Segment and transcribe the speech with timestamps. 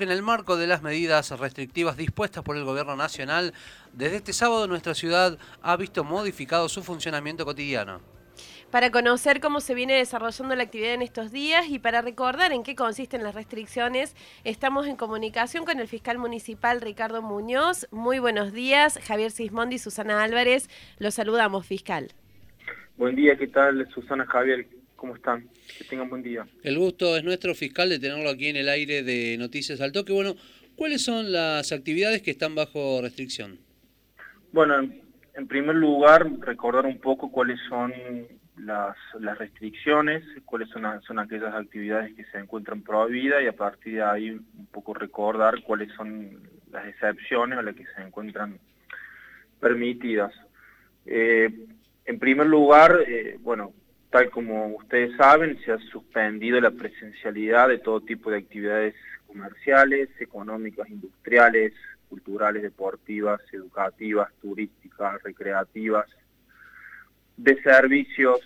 [0.00, 3.52] En el marco de las medidas restrictivas dispuestas por el Gobierno Nacional,
[3.92, 8.00] desde este sábado nuestra ciudad ha visto modificado su funcionamiento cotidiano.
[8.70, 12.62] Para conocer cómo se viene desarrollando la actividad en estos días y para recordar en
[12.62, 14.14] qué consisten las restricciones,
[14.44, 17.88] estamos en comunicación con el fiscal municipal Ricardo Muñoz.
[17.90, 20.70] Muy buenos días, Javier Sismondi y Susana Álvarez.
[21.00, 22.12] Los saludamos, fiscal.
[22.96, 24.64] Buen día, ¿qué tal, Susana Javier?
[24.98, 25.48] ¿Cómo están?
[25.78, 26.44] Que tengan buen día.
[26.64, 30.12] El gusto es nuestro fiscal de tenerlo aquí en el aire de Noticias al Toque.
[30.12, 30.34] Bueno,
[30.74, 33.60] ¿cuáles son las actividades que están bajo restricción?
[34.50, 34.80] Bueno,
[35.34, 37.92] en primer lugar, recordar un poco cuáles son
[38.56, 38.96] las,
[39.38, 44.30] restricciones, cuáles son, son aquellas actividades que se encuentran prohibidas y a partir de ahí
[44.32, 46.40] un poco recordar cuáles son
[46.72, 48.58] las excepciones a las que se encuentran
[49.60, 50.34] permitidas.
[51.06, 51.68] Eh,
[52.04, 53.72] en primer lugar, eh, bueno,
[54.10, 58.94] Tal como ustedes saben, se ha suspendido la presencialidad de todo tipo de actividades
[59.26, 61.74] comerciales, económicas, industriales,
[62.08, 66.06] culturales, deportivas, educativas, turísticas, recreativas,
[67.36, 68.40] de servicios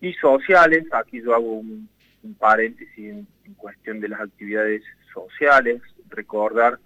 [0.00, 0.84] y sociales.
[0.92, 1.88] Aquí yo hago un,
[2.38, 3.26] paréntesis en,
[3.56, 4.82] cuestión de las actividades
[5.12, 6.78] sociales, recordar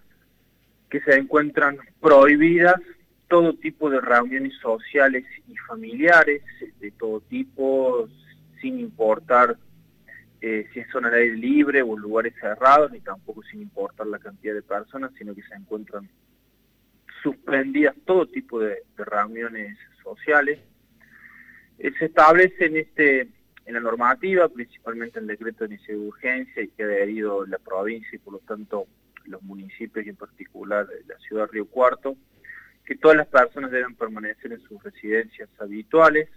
[0.91, 2.81] que se encuentran prohibidas
[3.29, 6.43] todo tipo de reuniones sociales y familiares,
[6.81, 8.09] de todo tipo,
[8.61, 9.57] sin importar
[10.41, 14.55] eh, si son al aire libre o lugares cerrados, ni tampoco sin importar la cantidad
[14.55, 16.09] de personas, sino que se encuentran
[17.23, 20.61] suspendidas todo tipo de, reuniones sociales.
[21.79, 23.29] Eh, se establece en, este,
[23.67, 27.45] en la normativa, principalmente en el decreto de necesidad de urgencia y que ha adherido
[27.47, 28.87] la provincia y por lo tanto
[29.25, 32.17] los municipios y en particular la ciudad de Río Cuarto,
[32.89, 36.31] que todas las personas deben permanecer en sus residencias habituales,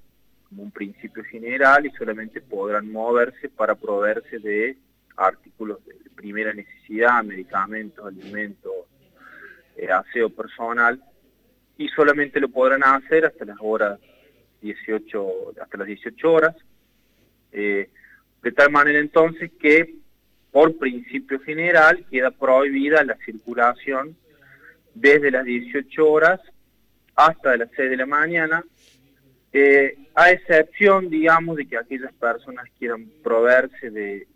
[0.50, 4.76] como un principio general, y solamente podrán moverse para proveerse de
[5.16, 8.74] artículos de primera necesidad, medicamentos, alimentos,
[9.78, 11.02] eh, aseo personal,
[11.78, 13.98] y solamente lo podrán hacer hasta las horas
[14.62, 16.56] 18, hasta las 18 horas,
[17.54, 17.90] eh,
[18.44, 19.96] de tal manera entonces que
[20.52, 24.18] por principio general queda prohibida la circulación
[24.94, 26.42] desde las 18 horas
[27.16, 28.64] hasta las 6 de la mañana,
[29.54, 34.28] eh, a excepción, digamos, de que aquellas personas quieran proveerse de,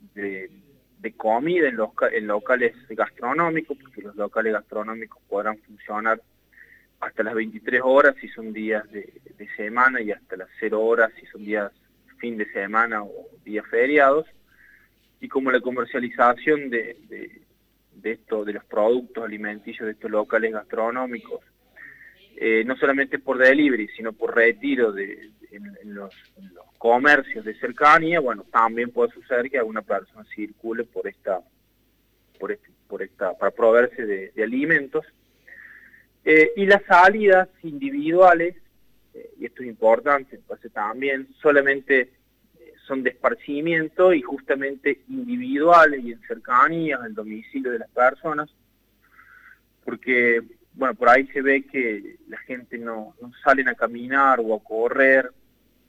[1.18, 6.22] comida en, los, en locales gastronómicos, porque los locales gastronómicos podrán funcionar
[7.00, 9.14] hasta las 23 horas si son días de,
[9.56, 11.72] semana y hasta las 0 horas si son días
[12.18, 13.12] fin de semana o
[13.46, 14.26] días feriados.
[15.22, 17.42] Y como la comercialización de, de,
[18.04, 21.42] esto, de los productos alimenticios de estos locales gastronómicos,
[22.38, 26.14] eh, no solamente por delivery, sino por retiro de, en, los,
[26.78, 31.40] comercios de cercanía, bueno, también puede suceder que alguna persona circule por esta,
[32.40, 35.06] por, este, por esta, para proveerse de, alimentos.
[36.24, 38.56] Eh, y las salidas individuales,
[39.14, 42.12] eh, y esto es importante, pues también solamente
[42.88, 48.50] son de esparcimiento y justamente individuales y en cercanías al domicilio de las personas,
[49.84, 50.42] porque,
[50.74, 54.64] bueno, por ahí se ve que la gente no, no salen a caminar o a
[54.64, 55.32] correr,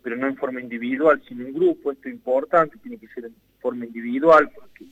[0.02, 3.34] pero no en forma individual, sino en grupo, esto es importante, tiene que ser en
[3.60, 4.86] forma individual, porque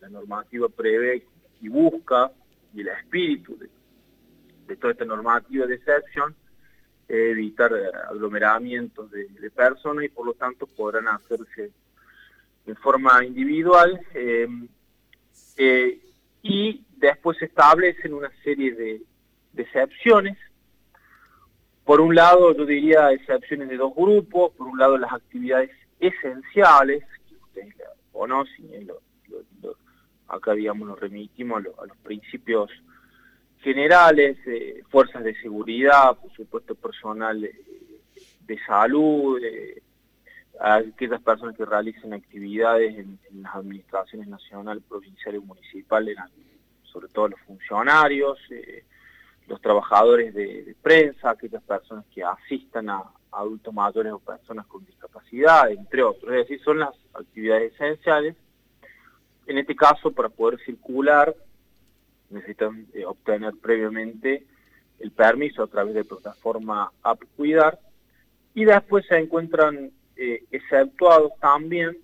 [0.00, 1.24] la normativa prevé
[1.60, 2.30] y busca,
[2.74, 3.68] y el espíritu de,
[4.68, 6.34] de toda esta normativa de excepción,
[7.12, 11.70] evitar eh, aglomeramientos de, personas y por lo tanto podrán hacerse
[12.64, 14.48] de forma individual eh,
[15.56, 16.00] eh,
[16.42, 19.02] y después se establecen una serie de,
[19.56, 20.38] excepciones.
[21.84, 25.70] Por un lado, yo diría excepciones de dos grupos, por un lado las actividades
[26.00, 27.74] esenciales, que ustedes
[28.12, 28.90] conocen,
[30.28, 32.70] acá digamos nos remitimos a los principios
[33.62, 39.82] generales, eh, fuerzas de seguridad, por supuesto personal de, salud, eh,
[40.60, 46.18] aquellas personas que realicen actividades en, las administraciones nacionales, provinciales, municipales,
[46.82, 48.84] sobre todo los funcionarios, eh,
[49.46, 55.70] los trabajadores de, prensa, aquellas personas que asistan a, adultos mayores o personas con discapacidad,
[55.70, 56.30] entre otros.
[56.32, 58.36] Es decir, son las actividades esenciales.
[59.46, 61.34] En este caso, para poder circular,
[62.32, 64.44] necesitan eh, obtener previamente
[64.98, 67.78] el permiso a través de plataforma App Cuidar
[68.54, 71.96] y después se encuentran eh, exceptuados también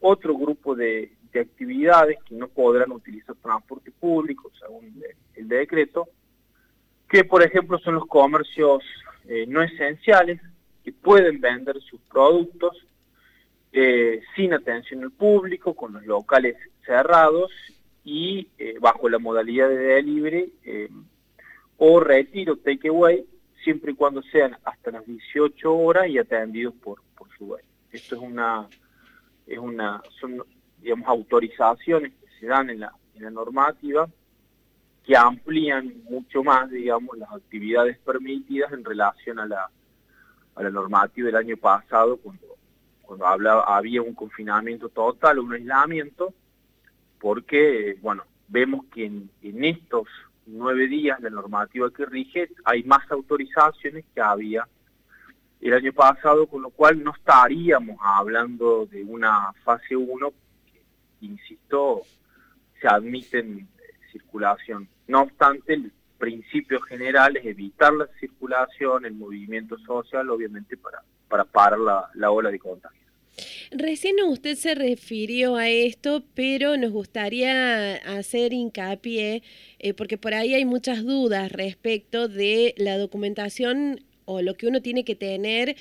[0.00, 5.02] otro grupo de, actividades que no podrán utilizar transporte público según
[5.34, 6.08] el, decreto,
[7.10, 8.82] que por ejemplo son los comercios
[9.28, 10.40] eh, no esenciales
[10.82, 12.86] que pueden vender sus productos
[14.34, 17.52] sin atención al público, con los locales cerrados
[18.06, 20.88] y eh, bajo la modalidad de delivery eh,
[21.76, 23.26] o retiro takeaway,
[23.64, 27.68] siempre y cuando sean hasta las 18 horas y atendidos por, por su dueño.
[27.90, 28.68] Esto es una,
[29.44, 30.40] es una, son,
[30.80, 34.08] digamos, autorizaciones que se dan en la, en la normativa
[35.02, 39.68] que amplían mucho más, digamos, las actividades permitidas en relación a la,
[40.54, 42.56] a la normativa del año pasado, cuando,
[43.02, 46.32] cuando hablaba, había un confinamiento total, un aislamiento,
[47.20, 50.08] porque, bueno, vemos que en, estos
[50.46, 54.66] nueve días la normativa que rige hay más autorizaciones que había
[55.60, 60.32] el año pasado, con lo cual no estaríamos hablando de una fase 1,
[60.70, 60.82] que,
[61.22, 62.02] insisto,
[62.80, 63.68] se admiten
[64.12, 64.88] circulación.
[65.08, 71.44] No obstante, el principio general es evitar la circulación, el movimiento social, obviamente para, para
[71.44, 73.05] parar la, la ola de contagio.
[73.70, 79.42] Recién usted se refirió a esto, pero nos gustaría hacer hincapié,
[79.78, 84.82] eh, porque por ahí hay muchas dudas respecto de la documentación o lo que uno
[84.82, 85.76] tiene que tener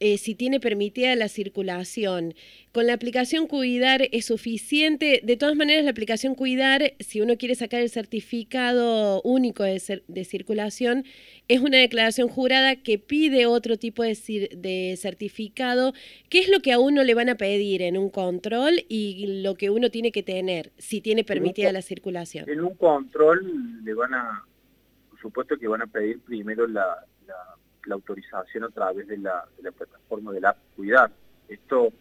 [0.00, 2.34] eh, si tiene permitida la circulación.
[2.72, 5.20] Con la aplicación Cuidar es suficiente.
[5.24, 10.24] De todas maneras, la aplicación Cuidar, si uno quiere sacar el certificado único de, de
[10.24, 11.04] circulación,
[11.48, 14.16] es una declaración jurada que pide otro tipo de,
[14.56, 15.92] de, certificado.
[16.28, 19.54] ¿Qué es lo que a uno le van a pedir en un control y lo
[19.54, 22.48] que uno tiene que tener si tiene permitida la circulación?
[22.48, 24.44] En un control le van a,
[25.10, 27.55] por supuesto que van a pedir primero la la
[27.94, 29.44] autorización a través de la,
[29.76, 31.10] plataforma de la Cuidar.
[31.48, 31.92] Esto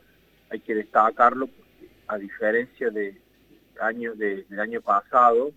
[0.50, 1.50] hay que destacarlo
[2.08, 3.20] a diferencia de
[3.80, 5.52] año, del año pasado,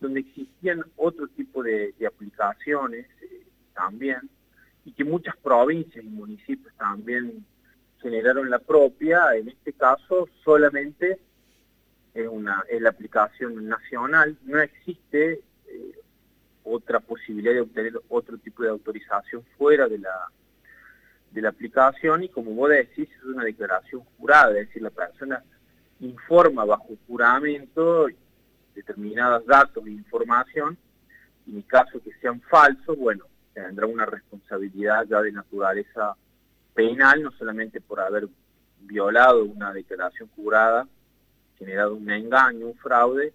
[0.00, 4.28] donde existían otro tipo de, aplicaciones eh, también,
[4.84, 7.44] y que muchas provincias y municipios también
[8.00, 11.20] generaron la propia, en este caso solamente
[12.14, 15.42] es, una, es la aplicación nacional, no existe
[16.64, 20.28] otra posibilidad de obtener otro tipo de autorización fuera de la,
[21.30, 22.22] de la aplicación.
[22.24, 25.42] Y como vos decís, es una declaración jurada, es decir, la persona
[26.00, 28.06] informa bajo juramento
[28.74, 30.76] determinados datos e información,
[31.46, 36.16] y en caso que sean falsos, bueno, tendrá una responsabilidad ya de naturaleza
[36.74, 38.28] penal, no solamente por haber
[38.80, 40.86] violado una declaración jurada,
[41.58, 43.34] generado un engaño, un fraude,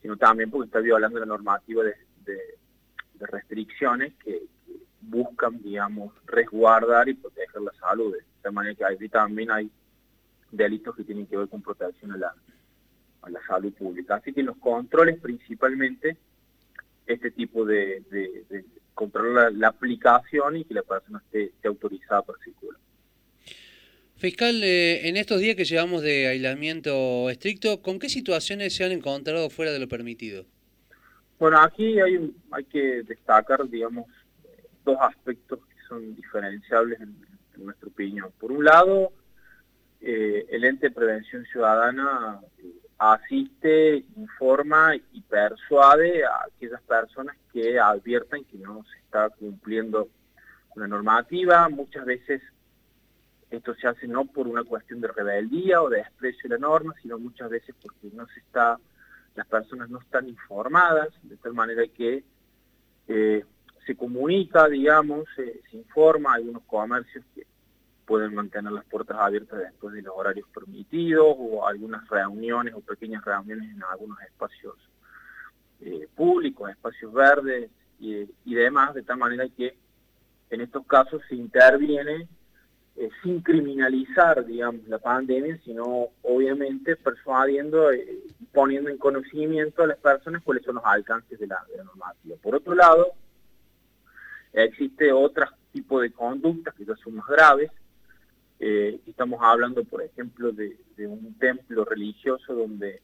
[0.00, 4.42] sino también porque está violando la normativa de, de restricciones que,
[5.00, 8.12] buscan, digamos, resguardar y proteger la salud.
[8.12, 9.70] De esta manera que ahí también hay
[10.50, 12.34] delitos que tienen que ver con protección a la,
[13.22, 14.16] a la salud pública.
[14.16, 16.16] Así que los controles principalmente,
[17.06, 18.64] este tipo de, de,
[18.94, 22.78] controlar la, aplicación y que la persona esté, autorizada para circular.
[24.16, 28.92] Fiscal, eh, en estos días que llevamos de aislamiento estricto, ¿con qué situaciones se han
[28.92, 30.44] encontrado fuera de lo permitido?
[31.40, 32.34] Bueno, aquí hay,
[32.70, 34.04] que destacar, digamos,
[34.84, 37.16] dos aspectos que son diferenciables en,
[37.56, 38.30] nuestra opinión.
[38.38, 39.10] Por un lado,
[40.02, 47.78] eh, el ente de prevención ciudadana eh, asiste, informa y persuade a aquellas personas que
[47.78, 50.08] adviertan que no se está cumpliendo
[50.76, 51.70] una normativa.
[51.70, 52.42] Muchas veces
[53.50, 56.94] esto se hace no por una cuestión de rebeldía o de desprecio de la norma,
[57.00, 58.78] sino muchas veces porque no se está
[59.34, 62.24] las personas no están informadas, de tal manera que
[63.08, 63.44] eh,
[63.86, 67.46] se comunica, digamos, se informa, hay unos comercios que
[68.10, 73.24] pueden mantener las puertas abiertas después de los horarios permitidos o algunas reuniones o pequeñas
[73.24, 74.74] reuniones en algunos espacios
[75.80, 79.76] eh, públicos, espacios verdes y, y demás, de tal manera que
[80.50, 82.26] en estos casos se interviene
[83.00, 88.18] eh, sin criminalizar, digamos, la pandemia, sino obviamente persuadiendo, eh,
[88.52, 92.36] poniendo en conocimiento a las personas cuáles son los alcances de la, normativa.
[92.42, 93.14] Por otro lado,
[94.52, 97.70] existe otro tipo de conductas que ya son más graves.
[98.58, 103.00] Eh, estamos hablando, por ejemplo, de, un templo religioso donde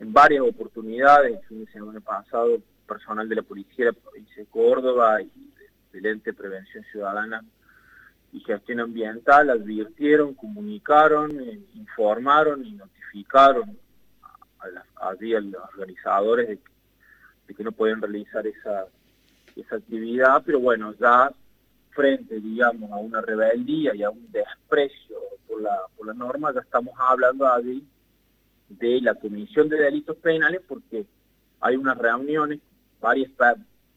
[0.00, 4.46] en varias oportunidades, el fin de pasado, personal de la Policía de la Provincia de
[4.46, 5.30] Córdoba y
[5.92, 7.44] del Ente de Prevención Ciudadana
[8.32, 13.76] y gestión ambiental advirtieron, comunicaron, eh, informaron y notificaron
[14.60, 18.86] a, a, los organizadores de, que no pueden realizar esa,
[19.56, 21.32] esa actividad, pero bueno, ya
[21.90, 25.16] frente, digamos, a una rebeldía y a un desprecio
[25.48, 27.84] por la, por la norma, ya estamos hablando ahí
[28.68, 31.04] de la Comisión de Delitos Penales porque
[31.60, 32.60] hay unas reuniones,
[33.00, 33.30] varias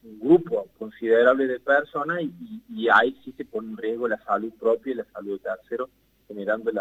[0.03, 4.91] un grupo considerable de personas y, ahí sí se pone en riesgo la salud propia
[4.91, 5.89] y la salud de terceros,
[6.27, 6.71] generando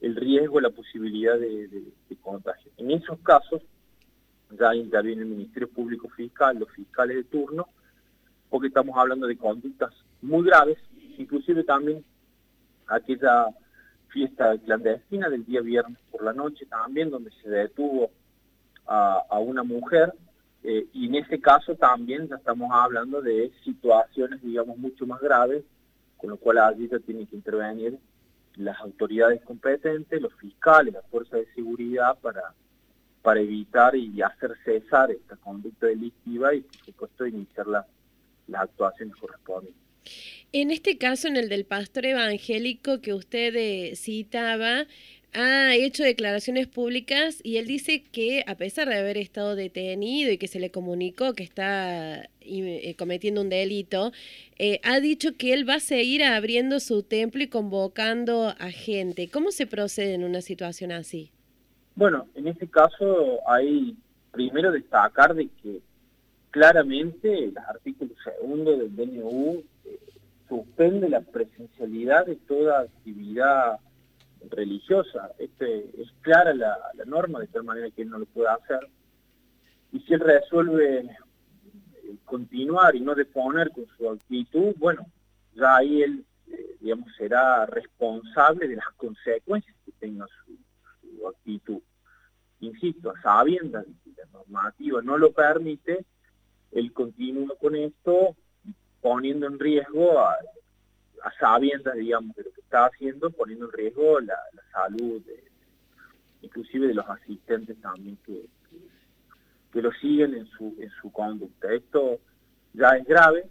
[0.00, 1.92] el riesgo, la posibilidad de,
[2.22, 2.72] contagio.
[2.78, 3.60] En esos casos,
[4.58, 7.68] ya interviene el Ministerio Público Fiscal, los fiscales de turno,
[8.48, 9.92] porque estamos hablando de conductas
[10.22, 10.78] muy graves,
[11.18, 12.02] inclusive también
[12.86, 13.48] aquella
[14.08, 18.10] fiesta clandestina del día viernes por la noche también, donde se detuvo
[18.86, 20.12] a, una mujer,
[20.64, 25.62] eh, y en ese caso también ya estamos hablando de situaciones, digamos, mucho más graves,
[26.16, 27.98] con lo cual allí ya tienen que intervenir
[28.56, 32.54] las autoridades competentes, los fiscales, las fuerzas de seguridad para,
[33.20, 37.84] para evitar y hacer cesar esta conducta delictiva y por supuesto iniciar las
[38.54, 39.84] actuaciones correspondientes.
[40.52, 44.86] En este caso, en el del pastor evangélico que usted eh, citaba,
[45.34, 50.38] ha hecho declaraciones públicas y él dice que a pesar de haber estado detenido y
[50.38, 54.12] que se le comunicó que está eh, cometiendo un delito,
[54.58, 59.28] eh, ha dicho que él va a seguir abriendo su templo y convocando a gente.
[59.28, 61.32] ¿Cómo se procede en una situación así?
[61.96, 63.96] Bueno, en este caso hay
[64.30, 65.80] primero destacar de que
[66.52, 69.98] claramente el artículo segundo del DNU eh,
[70.48, 73.80] suspende la presencialidad de toda actividad
[74.50, 75.30] religiosa.
[75.38, 78.88] Este, es clara la, norma, de tal manera que él no lo puede hacer.
[79.92, 85.06] Y si él resuelve eh, continuar y no deponer con su actitud, bueno,
[85.54, 90.54] ya ahí él, eh, digamos, será responsable de las consecuencias que tenga su,
[91.26, 91.80] actitud.
[92.60, 96.04] Insisto, a sabiendas de que la normativa no lo permite,
[96.72, 98.36] él continúa con esto
[99.00, 100.36] poniendo en riesgo a,
[101.38, 104.38] sabiendas, digamos, de lo que está haciendo, poniendo en riesgo la,
[104.72, 105.22] salud,
[106.42, 108.46] inclusive de los asistentes también que,
[109.72, 111.72] que, lo siguen en su, en su conducta.
[111.72, 112.20] Esto
[112.72, 113.46] ya es grave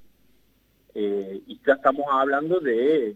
[0.93, 3.15] eh, y ya estamos hablando de,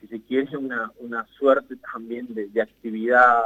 [0.00, 3.42] si se quiere, una, una suerte también de, actividad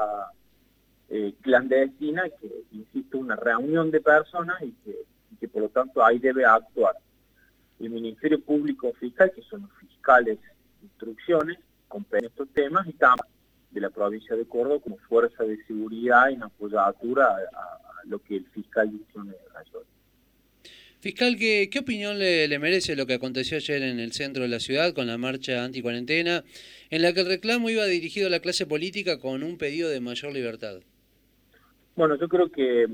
[1.09, 6.21] eh, clandestina, que, insisto, una reunión de personas y que que por lo tanto ahí
[6.21, 6.95] debe actuar
[7.85, 11.59] el Ministerio Público Fiscal, que son los fiscales de instrucciones,
[11.89, 13.33] con estos temas, y también
[13.73, 18.47] de la provincia de Córdoba como fuerza de seguridad en apoyatura a, lo que el
[18.47, 19.87] fiscal dice en mayor.
[21.01, 24.49] Fiscal, ¿qué, qué opinión le, le, merece lo que aconteció ayer en el centro de
[24.49, 26.45] la ciudad con la marcha anticuarentena,
[26.91, 30.01] en la que el reclamo iba dirigido a la clase política con un pedido de
[30.01, 30.81] mayor libertad?
[31.95, 32.89] Bueno, yo creo que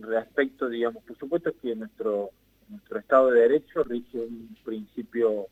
[0.00, 2.30] respecto, digamos, por supuesto que nuestro,
[2.68, 5.46] nuestro Estado de Derecho rige un principio,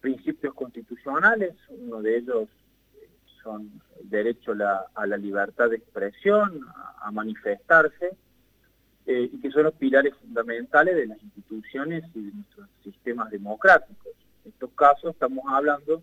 [0.00, 2.48] principios constitucionales, uno de ellos
[2.94, 3.08] eh,
[3.42, 4.52] son el derecho
[4.94, 6.60] a la libertad de expresión,
[7.00, 8.16] a, manifestarse,
[9.06, 14.12] eh, y que son los pilares fundamentales de las instituciones y de nuestros sistemas democráticos.
[14.44, 16.02] En estos casos estamos hablando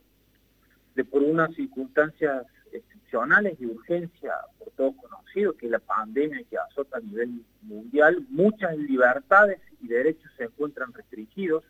[0.95, 6.57] de por unas circunstancias excepcionales de urgencia por todos conocidos, que es la pandemia que
[6.57, 11.63] azota a nivel mundial, muchas libertades y derechos se encuentran restringidos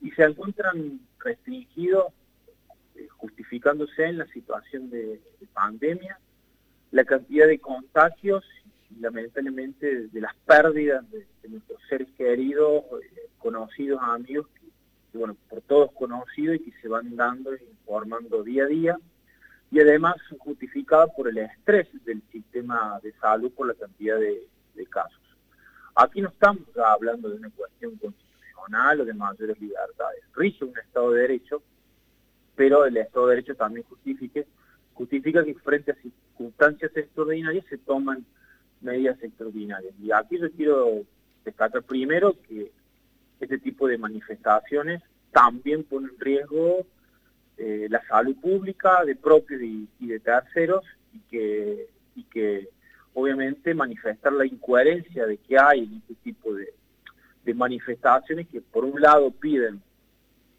[0.00, 2.12] y se encuentran restringidos
[2.94, 5.20] eh, justificándose en la situación de,
[5.52, 6.18] pandemia,
[6.90, 8.44] la cantidad de contagios
[8.90, 14.46] y lamentablemente de, las pérdidas de, nuestros seres queridos, eh, conocidos, amigos,
[15.14, 18.98] bueno, por todos conocidos y que se van dando y informando día a día
[19.70, 24.46] y además justificada por el estrés del sistema de salud por la cantidad de,
[24.90, 25.20] casos.
[25.94, 30.22] Aquí no estamos hablando de una cuestión constitucional o de mayores libertades.
[30.34, 31.62] Rige un Estado de Derecho,
[32.54, 34.46] pero el Estado de Derecho también justifique,
[34.92, 38.24] justifica que frente a circunstancias extraordinarias se toman
[38.82, 39.94] medidas extraordinarias.
[39.98, 41.04] Y aquí yo quiero
[41.44, 42.70] destacar primero que
[43.40, 46.86] este tipo de manifestaciones también ponen en riesgo
[47.58, 52.68] eh, la salud pública de propios y, de terceros y que, y que
[53.14, 56.72] obviamente manifestar la incoherencia de que hay en este tipo de,
[57.54, 59.80] manifestaciones que por un lado piden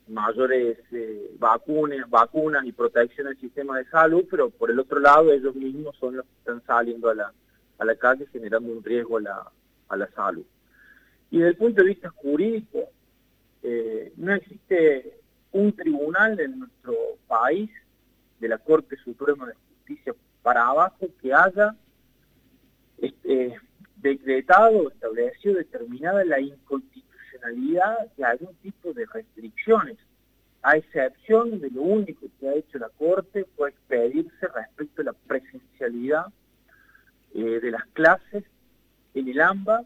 [0.07, 5.31] mayores eh, vacunas, vacunas y protección del sistema de salud, pero por el otro lado
[5.33, 7.33] ellos mismos son los que están saliendo a la,
[7.77, 9.51] a la calle generando un riesgo a la,
[9.89, 10.45] a la salud.
[11.29, 12.89] Y desde el punto de vista jurídico,
[13.63, 15.19] eh, no existe
[15.51, 16.93] un tribunal en nuestro
[17.27, 17.69] país,
[18.39, 20.13] de la Corte Suprema de Justicia
[20.43, 21.75] para abajo, que haya
[22.97, 23.59] este,
[23.95, 29.97] decretado, establecido, determinada la inconstitucionalidad de algún tipo de restricciones,
[30.61, 35.13] a excepción de lo único que ha hecho la Corte fue expedirse respecto a la
[35.13, 36.25] presencialidad
[37.33, 38.43] eh, de las clases
[39.13, 39.83] en el AMBA,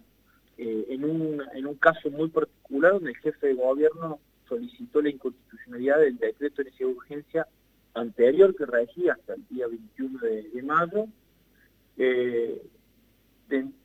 [0.57, 4.19] eh, en, un, en un caso muy particular donde el jefe de gobierno
[4.51, 7.47] solicitó la inconstitucionalidad del decreto de urgencia
[7.93, 11.05] anterior que regía hasta el día 21 de, mayo,
[11.95, 12.61] eh,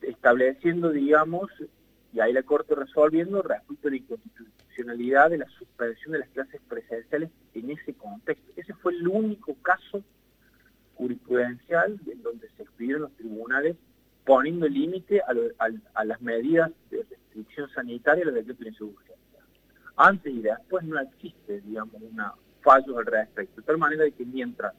[0.02, 1.48] estableciendo, digamos,
[2.12, 6.60] y ahí la Corte resolviendo respecto a la inconstitucionalidad de la suspensión de las clases
[6.68, 8.52] presenciales en ese contexto.
[8.56, 10.02] Ese fue el único caso
[10.96, 13.76] jurisprudencial en donde se expidieron los tribunales
[14.24, 19.15] poniendo límite a, las medidas de restricción sanitaria y los decretos de insurgencia.
[19.96, 22.20] Antes y después no existe, digamos, un
[22.62, 23.60] fallo al respecto.
[23.60, 24.74] De tal manera de que mientras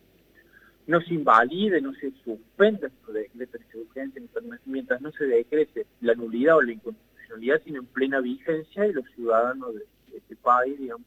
[0.87, 4.21] no se invalide, no se suspenda estos decretos de urgencia,
[4.65, 9.05] mientras no se decrete la nulidad o la inconstitucionalidad, sino en plena vigencia y los
[9.15, 11.05] ciudadanos de, este país, digamos,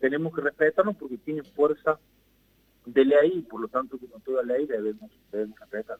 [0.00, 1.98] tenemos que respetarnos porque tienen fuerza
[2.86, 5.98] de ley y por lo tanto como toda ley debemos, debemos respetar.